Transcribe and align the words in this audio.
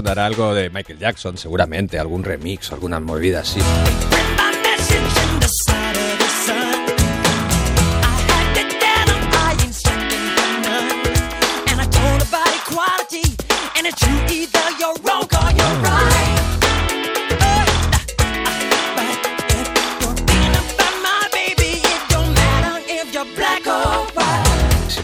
sonará 0.00 0.24
algo 0.24 0.54
de 0.54 0.70
Michael 0.70 0.98
Jackson, 0.98 1.36
seguramente, 1.36 1.98
algún 1.98 2.24
remix, 2.24 2.72
alguna 2.72 2.98
movida 3.00 3.40
así. 3.40 3.60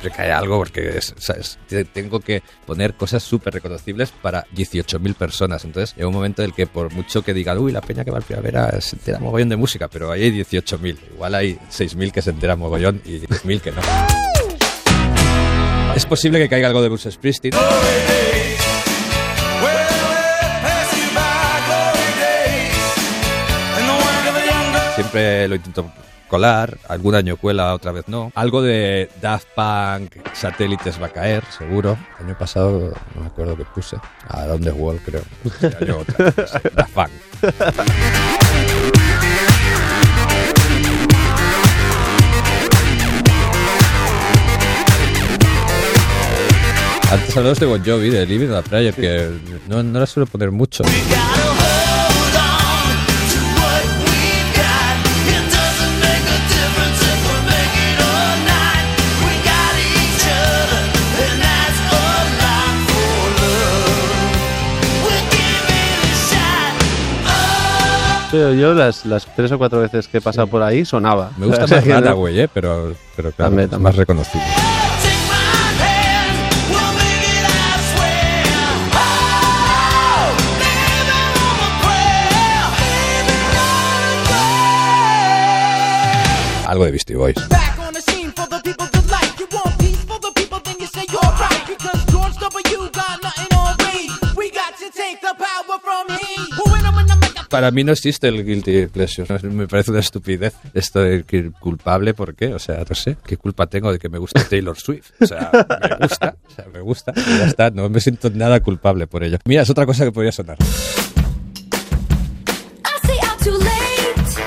Siempre 0.00 0.16
cae 0.16 0.32
algo 0.32 0.56
porque 0.58 0.98
tengo 1.92 2.20
que 2.20 2.42
poner 2.66 2.94
cosas 2.94 3.22
súper 3.22 3.54
reconocibles 3.54 4.10
para 4.10 4.46
18.000 4.48 5.14
personas. 5.14 5.64
Entonces, 5.64 5.94
en 5.98 6.06
un 6.06 6.14
momento 6.14 6.42
en 6.42 6.48
el 6.48 6.54
que 6.54 6.66
por 6.66 6.92
mucho 6.92 7.22
que 7.22 7.34
digan, 7.34 7.58
uy, 7.58 7.72
la 7.72 7.82
peña 7.82 8.04
que 8.04 8.10
va 8.10 8.16
al 8.18 8.22
primavera 8.22 8.80
se 8.80 8.96
entera 8.96 9.18
mogollón 9.18 9.50
de 9.50 9.56
música, 9.56 9.88
pero 9.88 10.10
ahí 10.10 10.22
hay 10.22 10.32
18.000. 10.32 10.96
Igual 11.14 11.34
hay 11.34 11.58
6.000 11.70 12.12
que 12.12 12.22
se 12.22 12.30
enteran 12.30 12.58
mogollón 12.58 13.02
y 13.04 13.20
10.000 13.20 13.60
que 13.60 13.72
no. 13.72 13.82
Es 15.94 16.06
posible 16.06 16.38
que 16.38 16.48
caiga 16.48 16.68
algo 16.68 16.80
de 16.80 16.88
Bruce 16.88 17.10
Springsteen. 17.10 17.54
Siempre 24.94 25.48
lo 25.48 25.54
intento 25.56 25.92
colar, 26.30 26.78
algún 26.88 27.16
año 27.16 27.36
cuela, 27.36 27.74
otra 27.74 27.90
vez 27.90 28.04
no. 28.06 28.30
Algo 28.36 28.62
de 28.62 29.10
Daft 29.20 29.48
Punk, 29.54 30.14
satélites 30.32 31.02
va 31.02 31.06
a 31.06 31.10
caer, 31.10 31.42
seguro. 31.58 31.98
El 32.20 32.26
año 32.26 32.38
pasado 32.38 32.94
no 33.14 33.20
me 33.20 33.26
acuerdo 33.26 33.56
qué 33.56 33.64
puse. 33.64 33.96
A 34.28 34.46
Donde 34.46 34.70
Wall, 34.70 35.00
creo. 35.04 35.22
otra, 35.98 36.32
Daft 36.74 36.94
Punk. 36.94 37.10
Antes 47.10 47.36
hablamos 47.36 47.58
de 47.58 47.66
Bon 47.66 47.84
Jovi, 47.84 48.08
de 48.08 48.24
Living 48.24 48.48
the 48.50 48.62
Prayer, 48.62 48.94
que 48.94 49.28
no, 49.68 49.82
no 49.82 49.98
la 49.98 50.06
suelo 50.06 50.26
poner 50.26 50.52
mucho. 50.52 50.84
Yo 68.32 68.74
las, 68.74 69.04
las 69.04 69.26
tres 69.34 69.50
o 69.52 69.58
cuatro 69.58 69.80
veces 69.80 70.06
que 70.08 70.18
he 70.18 70.20
pasado 70.20 70.46
por 70.46 70.62
ahí 70.62 70.84
sonaba. 70.84 71.30
Me 71.36 71.46
gusta 71.46 71.66
más 71.66 71.84
Runaway, 71.86 72.40
¿eh? 72.40 72.48
pero, 72.52 72.94
pero 73.16 73.32
claro, 73.32 73.58
es 73.60 73.78
más 73.78 73.96
reconocible. 73.96 74.46
Algo 86.66 86.84
de 86.84 86.92
Beastie 86.92 87.16
Boys. 87.16 87.34
Para 97.60 97.72
mí 97.72 97.84
no 97.84 97.92
existe 97.92 98.26
el 98.26 98.42
guilty 98.42 98.86
pleasure. 98.86 99.38
Me 99.50 99.68
parece 99.68 99.90
una 99.90 100.00
estupidez 100.00 100.54
esto 100.72 101.00
de 101.00 101.24
que 101.24 101.50
culpable, 101.50 102.14
¿por 102.14 102.34
qué? 102.34 102.54
O 102.54 102.58
sea, 102.58 102.82
no 102.88 102.94
sé, 102.94 103.18
¿qué 103.26 103.36
culpa 103.36 103.66
tengo 103.66 103.92
de 103.92 103.98
que 103.98 104.08
me 104.08 104.16
guste 104.16 104.42
Taylor 104.48 104.78
Swift? 104.78 105.10
O 105.20 105.26
sea, 105.26 105.50
me 105.52 106.06
gusta, 106.06 106.36
o 106.42 106.50
sea, 106.54 106.64
me 106.72 106.80
gusta, 106.80 107.12
ya 107.14 107.44
está, 107.44 107.68
no 107.68 107.90
me 107.90 108.00
siento 108.00 108.30
nada 108.30 108.60
culpable 108.60 109.06
por 109.06 109.24
ello. 109.24 109.36
Mira, 109.44 109.60
es 109.60 109.68
otra 109.68 109.84
cosa 109.84 110.06
que 110.06 110.10
podría 110.10 110.32
sonar. 110.32 110.56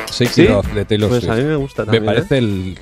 Sí, 0.09 0.25
¿Sí? 0.25 0.47
de 0.73 0.85
Taylor 0.85 1.09
pues 1.09 1.21
Swift. 1.23 1.33
a 1.33 1.35
mí 1.35 1.43
me 1.43 1.55
gusta 1.55 1.83
también. 1.85 2.05
Me 2.05 2.13
parece 2.13 2.39
el 2.39 2.79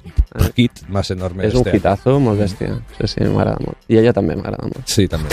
hit 0.56 0.72
más 0.88 1.12
enorme 1.12 1.46
Es 1.46 1.52
de 1.52 1.58
un 1.60 1.68
este 1.68 1.70
año. 1.72 1.78
hitazo, 1.78 2.20
muy 2.22 2.38
bestia. 2.38 2.80
Sí, 3.02 3.08
sí, 3.08 3.20
me 3.20 3.36
agrada 3.38 3.58
mucho. 3.60 3.78
Y 3.90 3.98
ella 3.98 4.14
también 4.14 4.40
me 4.42 4.48
agrada 4.48 4.64
mucho. 4.66 4.82
Sí, 4.86 5.10
también. 5.10 5.32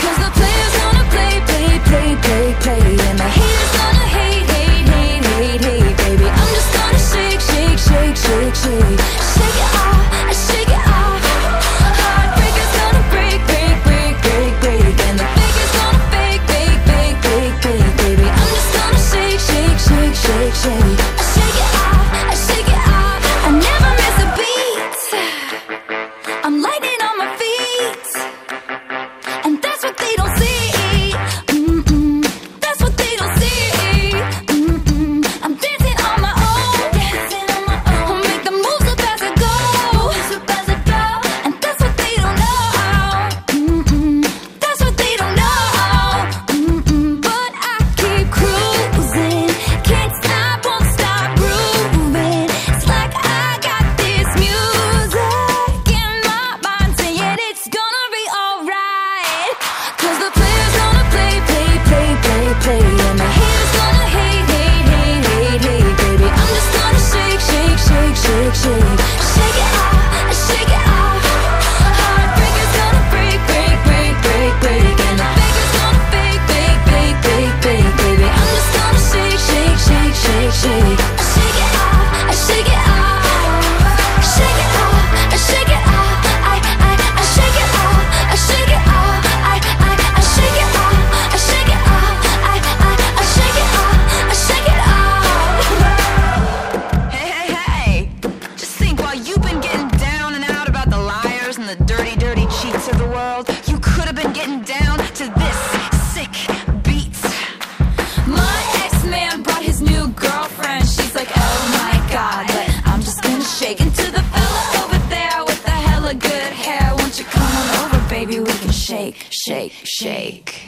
Shake, 119.15 119.25
shake, 119.31 119.73
shake. 119.85 120.61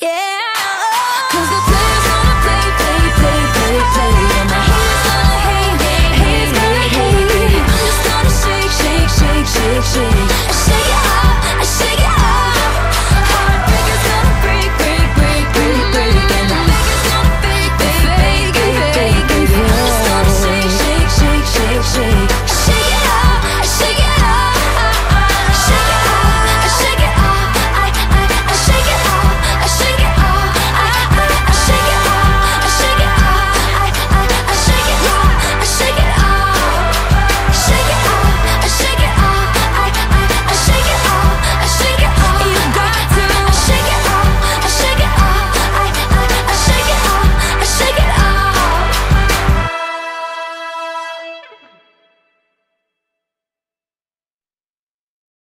Yeah. 0.00 0.40
Cause 1.30 1.48
the 1.48 1.60
player's 1.66 2.29